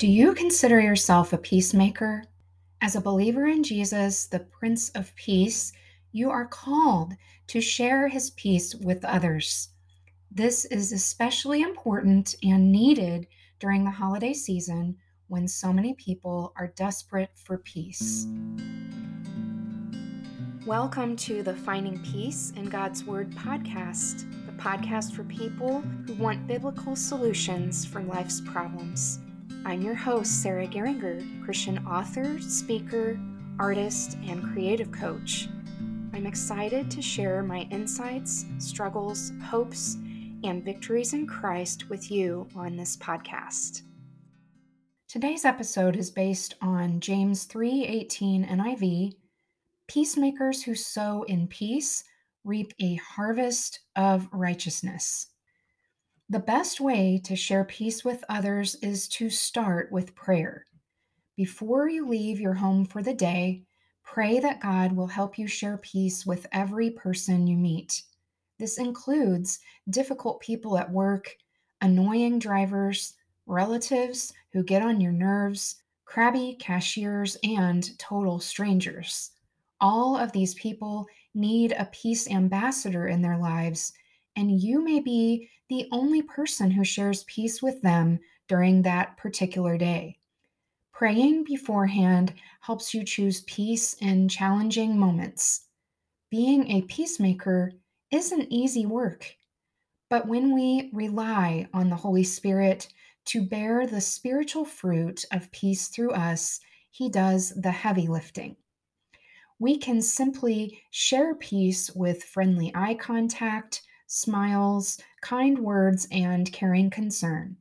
Do 0.00 0.06
you 0.06 0.32
consider 0.32 0.80
yourself 0.80 1.34
a 1.34 1.36
peacemaker? 1.36 2.24
As 2.80 2.96
a 2.96 3.02
believer 3.02 3.44
in 3.46 3.62
Jesus, 3.62 4.24
the 4.24 4.38
Prince 4.38 4.88
of 4.94 5.14
Peace, 5.14 5.74
you 6.10 6.30
are 6.30 6.46
called 6.46 7.12
to 7.48 7.60
share 7.60 8.08
his 8.08 8.30
peace 8.30 8.74
with 8.74 9.04
others. 9.04 9.68
This 10.30 10.64
is 10.64 10.90
especially 10.92 11.60
important 11.60 12.34
and 12.42 12.72
needed 12.72 13.26
during 13.58 13.84
the 13.84 13.90
holiday 13.90 14.32
season 14.32 14.96
when 15.28 15.46
so 15.46 15.70
many 15.70 15.92
people 15.92 16.54
are 16.56 16.72
desperate 16.76 17.32
for 17.34 17.58
peace. 17.58 18.26
Welcome 20.64 21.14
to 21.16 21.42
the 21.42 21.56
Finding 21.56 22.02
Peace 22.04 22.54
in 22.56 22.70
God's 22.70 23.04
Word 23.04 23.30
podcast, 23.32 24.24
the 24.46 24.52
podcast 24.52 25.12
for 25.12 25.24
people 25.24 25.82
who 26.06 26.14
want 26.14 26.46
biblical 26.46 26.96
solutions 26.96 27.84
for 27.84 28.02
life's 28.02 28.40
problems. 28.40 29.18
I'm 29.62 29.82
your 29.82 29.94
host, 29.94 30.42
Sarah 30.42 30.66
Geringer, 30.66 31.22
Christian 31.44 31.86
author, 31.86 32.40
speaker, 32.40 33.20
artist, 33.58 34.16
and 34.26 34.42
creative 34.42 34.90
coach. 34.90 35.48
I'm 36.14 36.26
excited 36.26 36.90
to 36.90 37.02
share 37.02 37.42
my 37.42 37.68
insights, 37.70 38.46
struggles, 38.58 39.32
hopes, 39.44 39.98
and 40.44 40.64
victories 40.64 41.12
in 41.12 41.26
Christ 41.26 41.90
with 41.90 42.10
you 42.10 42.48
on 42.56 42.74
this 42.74 42.96
podcast. 42.96 43.82
Today's 45.08 45.44
episode 45.44 45.94
is 45.94 46.10
based 46.10 46.54
on 46.62 46.98
James 46.98 47.44
3:18 47.44 48.44
NIV. 48.46 49.12
Peacemakers 49.86 50.62
who 50.62 50.74
sow 50.74 51.24
in 51.24 51.46
peace 51.46 52.02
reap 52.44 52.72
a 52.80 52.94
harvest 52.94 53.80
of 53.94 54.26
righteousness. 54.32 55.26
The 56.30 56.38
best 56.38 56.80
way 56.80 57.20
to 57.24 57.34
share 57.34 57.64
peace 57.64 58.04
with 58.04 58.22
others 58.28 58.76
is 58.76 59.08
to 59.08 59.30
start 59.30 59.90
with 59.90 60.14
prayer. 60.14 60.64
Before 61.34 61.88
you 61.88 62.06
leave 62.06 62.38
your 62.38 62.54
home 62.54 62.84
for 62.84 63.02
the 63.02 63.12
day, 63.12 63.64
pray 64.04 64.38
that 64.38 64.60
God 64.60 64.92
will 64.92 65.08
help 65.08 65.38
you 65.38 65.48
share 65.48 65.78
peace 65.78 66.24
with 66.24 66.46
every 66.52 66.88
person 66.88 67.48
you 67.48 67.56
meet. 67.56 68.04
This 68.60 68.78
includes 68.78 69.58
difficult 69.88 70.38
people 70.38 70.78
at 70.78 70.92
work, 70.92 71.34
annoying 71.80 72.38
drivers, 72.38 73.14
relatives 73.46 74.32
who 74.52 74.62
get 74.62 74.82
on 74.82 75.00
your 75.00 75.10
nerves, 75.10 75.82
crabby 76.04 76.56
cashiers, 76.60 77.36
and 77.42 77.98
total 77.98 78.38
strangers. 78.38 79.32
All 79.80 80.16
of 80.16 80.30
these 80.30 80.54
people 80.54 81.08
need 81.34 81.72
a 81.72 81.86
peace 81.86 82.30
ambassador 82.30 83.08
in 83.08 83.20
their 83.20 83.36
lives 83.36 83.94
and 84.36 84.60
you 84.60 84.84
may 84.84 85.00
be 85.00 85.48
the 85.68 85.88
only 85.92 86.22
person 86.22 86.70
who 86.70 86.84
shares 86.84 87.24
peace 87.24 87.62
with 87.62 87.80
them 87.82 88.18
during 88.48 88.82
that 88.82 89.16
particular 89.16 89.78
day. 89.78 90.18
Praying 90.92 91.44
beforehand 91.44 92.34
helps 92.60 92.92
you 92.92 93.04
choose 93.04 93.42
peace 93.42 93.94
in 94.00 94.28
challenging 94.28 94.98
moments. 94.98 95.66
Being 96.30 96.70
a 96.70 96.82
peacemaker 96.82 97.72
isn't 98.10 98.48
easy 98.50 98.86
work, 98.86 99.34
but 100.08 100.26
when 100.26 100.52
we 100.52 100.90
rely 100.92 101.68
on 101.72 101.88
the 101.88 101.96
Holy 101.96 102.24
Spirit 102.24 102.88
to 103.26 103.46
bear 103.46 103.86
the 103.86 104.00
spiritual 104.00 104.64
fruit 104.64 105.24
of 105.32 105.50
peace 105.52 105.88
through 105.88 106.10
us, 106.10 106.60
He 106.90 107.08
does 107.08 107.50
the 107.50 107.70
heavy 107.70 108.08
lifting. 108.08 108.56
We 109.58 109.78
can 109.78 110.02
simply 110.02 110.82
share 110.90 111.34
peace 111.34 111.90
with 111.94 112.24
friendly 112.24 112.72
eye 112.74 112.94
contact, 112.94 113.82
smiles, 114.12 115.00
kind 115.22 115.56
words, 115.56 116.08
and 116.10 116.52
caring 116.52 116.90
concern. 116.90 117.56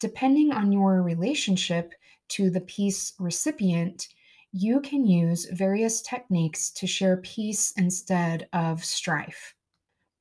Depending 0.00 0.50
on 0.50 0.72
your 0.72 1.02
relationship 1.02 1.92
to 2.28 2.48
the 2.48 2.62
peace 2.62 3.12
recipient, 3.18 4.08
you 4.50 4.80
can 4.80 5.06
use 5.06 5.46
various 5.52 6.00
techniques 6.00 6.70
to 6.70 6.86
share 6.86 7.18
peace 7.18 7.74
instead 7.76 8.48
of 8.54 8.82
strife. 8.82 9.54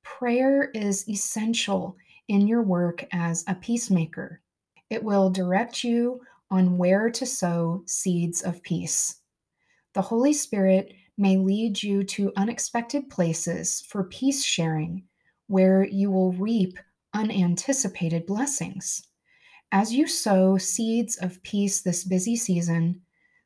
Prayer 0.04 0.70
is 0.74 1.08
essential 1.08 1.96
in 2.28 2.46
your 2.46 2.62
work 2.62 3.06
as 3.14 3.46
a 3.48 3.56
peacemaker. 3.56 4.42
It 4.90 5.02
will 5.02 5.30
direct 5.30 5.82
you 5.82 6.20
on 6.52 6.78
where 6.78 7.10
to 7.10 7.26
sow 7.26 7.84
seeds 7.86 8.42
of 8.42 8.62
peace. 8.64 9.22
The 9.94 10.02
Holy 10.02 10.34
Spirit 10.34 10.94
may 11.18 11.38
lead 11.38 11.82
you 11.82 12.04
to 12.04 12.34
unexpected 12.36 13.10
places 13.10 13.80
for 13.88 14.04
peace 14.04 14.44
sharing 14.44 15.04
where 15.54 15.84
you 15.84 16.10
will 16.10 16.32
reap 16.32 16.80
unanticipated 17.14 18.26
blessings. 18.26 19.04
As 19.72 19.94
you 19.94 20.08
sow 20.08 20.58
seeds 20.58 21.16
of 21.18 21.44
peace 21.44 21.80
this 21.80 22.04
busy 22.04 22.36
season, 22.36 23.02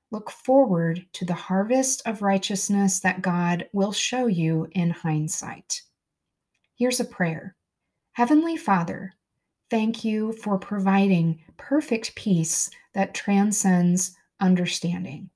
look 0.10 0.32
forward 0.32 1.06
to 1.12 1.26
the 1.26 1.34
harvest 1.34 2.02
of 2.06 2.22
righteousness 2.22 3.02
that 3.02 3.22
God 3.22 3.68
will 3.74 3.92
show 3.92 4.28
you 4.28 4.70
in 4.72 4.90
hindsight. 4.90 5.82
Here's 6.78 7.02
a 7.02 7.06
prayer 7.06 7.58
Heavenly 8.14 8.56
Father, 8.56 9.12
thank 9.70 10.06
you 10.06 10.32
for 10.32 10.58
providing 10.58 11.44
perfect 11.58 12.16
peace 12.16 12.70
that 12.94 13.16
transcends 13.16 14.16
understanding. 14.40 15.30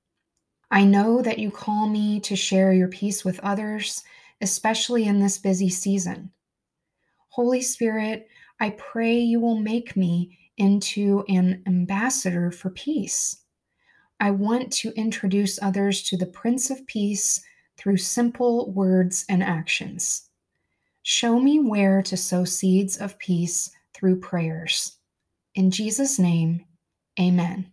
I 0.70 0.84
know 0.84 1.20
that 1.20 1.38
you 1.38 1.50
call 1.50 1.86
me 1.86 2.18
to 2.20 2.34
share 2.34 2.72
your 2.72 2.88
peace 2.88 3.26
with 3.26 3.40
others, 3.40 4.02
especially 4.40 5.04
in 5.04 5.20
this 5.20 5.36
busy 5.36 5.68
season. 5.68 6.32
Holy 7.32 7.62
Spirit, 7.62 8.28
I 8.60 8.70
pray 8.76 9.18
you 9.18 9.40
will 9.40 9.58
make 9.58 9.96
me 9.96 10.38
into 10.58 11.24
an 11.28 11.62
ambassador 11.66 12.50
for 12.50 12.68
peace. 12.68 13.38
I 14.20 14.32
want 14.32 14.70
to 14.74 14.92
introduce 14.96 15.60
others 15.62 16.02
to 16.10 16.18
the 16.18 16.26
Prince 16.26 16.68
of 16.68 16.86
Peace 16.86 17.42
through 17.78 17.96
simple 17.96 18.70
words 18.72 19.24
and 19.30 19.42
actions. 19.42 20.28
Show 21.04 21.40
me 21.40 21.58
where 21.58 22.02
to 22.02 22.18
sow 22.18 22.44
seeds 22.44 22.98
of 22.98 23.18
peace 23.18 23.70
through 23.94 24.20
prayers. 24.20 24.98
In 25.54 25.70
Jesus' 25.70 26.18
name, 26.18 26.66
amen. 27.18 27.72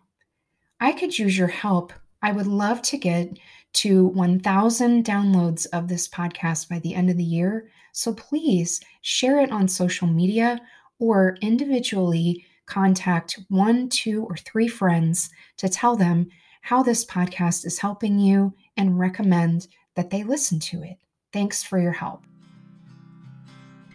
I 0.80 0.94
could 0.94 1.19
use 1.19 1.38
your 1.38 1.50
help. 1.50 1.92
I 2.22 2.31
would 2.31 2.48
love 2.48 2.81
to 2.84 2.98
get 2.98 3.38
to 3.74 4.07
1,000 4.07 5.06
downloads 5.06 5.68
of 5.72 5.88
this 5.88 6.07
podcast 6.07 6.69
by 6.69 6.80
the 6.80 6.96
end 6.96 7.09
of 7.09 7.18
the 7.18 7.24
year. 7.24 7.69
So 7.91 8.13
please 8.13 8.81
share 9.02 9.40
it 9.40 9.52
on 9.52 9.68
social 9.68 10.07
media 10.07 10.59
or 11.00 11.38
individually 11.41 12.46
contact 12.66 13.40
one, 13.50 13.90
two, 13.90 14.24
or 14.24 14.38
three 14.38 14.68
friends 14.68 15.30
to 15.57 15.69
tell 15.69 15.96
them 15.96 16.30
how 16.62 16.84
this 16.84 17.06
podcast 17.06 17.66
is 17.66 17.80
helping 17.80 18.19
you 18.19 18.53
and 18.78 19.00
recommend 19.00 19.68
that 19.96 20.09
they 20.09 20.24
listen 20.24 20.59
to 20.59 20.84
it. 20.84 20.97
Thanks 21.34 21.63
for 21.63 21.80
your 21.80 21.91
help. 21.91 22.24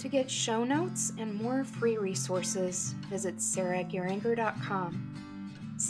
To 0.00 0.08
get 0.08 0.30
show 0.30 0.64
notes 0.64 1.12
and 1.18 1.34
more 1.34 1.64
free 1.64 1.96
resources, 1.96 2.94
visit 3.08 3.36
sarahgeringer.com. 3.38 5.23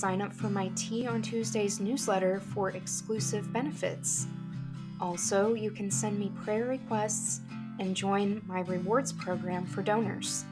Sign 0.04 0.20
up 0.20 0.34
for 0.34 0.50
my 0.50 0.70
Tea 0.76 1.06
on 1.06 1.22
Tuesdays 1.22 1.80
newsletter 1.80 2.38
for 2.38 2.68
exclusive 2.68 3.50
benefits. 3.54 4.26
Also, 5.00 5.54
you 5.54 5.70
can 5.70 5.90
send 5.90 6.18
me 6.18 6.30
prayer 6.44 6.66
requests 6.66 7.40
and 7.80 7.96
join 7.96 8.42
my 8.44 8.60
rewards 8.60 9.14
program 9.14 9.64
for 9.64 9.80
donors. 9.80 10.44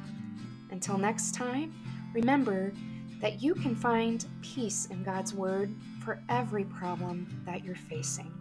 Until 0.70 0.96
next 0.96 1.34
time, 1.34 1.74
remember 2.14 2.72
that 3.20 3.42
you 3.42 3.54
can 3.54 3.76
find 3.76 4.24
peace 4.40 4.86
in 4.86 5.04
God's 5.04 5.34
Word 5.34 5.74
for 6.02 6.22
every 6.30 6.64
problem 6.64 7.42
that 7.44 7.62
you're 7.62 7.74
facing. 7.74 8.32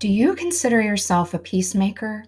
Do 0.00 0.08
you 0.08 0.34
consider 0.34 0.80
yourself 0.80 1.34
a 1.34 1.38
peacemaker? 1.38 2.24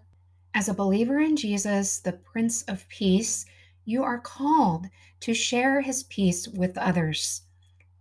As 0.52 0.68
a 0.68 0.74
believer 0.74 1.18
in 1.20 1.36
Jesus, 1.36 2.00
the 2.00 2.12
Prince 2.12 2.64
of 2.64 2.86
Peace, 2.90 3.46
you 3.86 4.04
are 4.04 4.18
called 4.18 4.88
to 5.20 5.32
share 5.32 5.80
his 5.80 6.02
peace 6.02 6.46
with 6.46 6.76
others. 6.76 7.44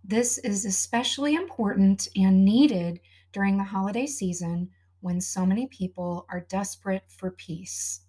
This 0.04 0.36
is 0.36 0.66
especially 0.66 1.34
important 1.34 2.06
and 2.14 2.44
needed 2.44 3.00
during 3.32 3.56
the 3.56 3.64
holiday 3.64 4.04
season 4.04 4.68
when 5.00 5.22
so 5.22 5.46
many 5.46 5.66
people 5.68 6.26
are 6.28 6.46
desperate 6.50 7.04
for 7.06 7.30
peace. 7.30 8.02